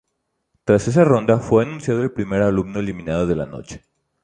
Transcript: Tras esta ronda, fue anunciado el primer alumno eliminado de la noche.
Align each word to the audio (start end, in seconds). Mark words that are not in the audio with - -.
Tras 0.65 0.87
esta 0.87 1.03
ronda, 1.03 1.37
fue 1.37 1.61
anunciado 1.61 2.01
el 2.01 2.09
primer 2.11 2.41
alumno 2.41 2.79
eliminado 2.79 3.27
de 3.27 3.35
la 3.35 3.45
noche. 3.45 3.83